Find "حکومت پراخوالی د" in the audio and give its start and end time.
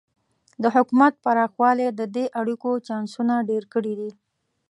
0.75-2.01